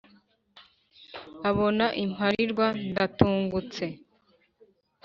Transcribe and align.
abona 1.49 1.85
imparirwa 2.03 2.67
ndatungutse 2.89 3.85